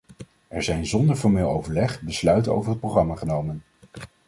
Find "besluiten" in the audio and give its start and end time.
2.01-2.53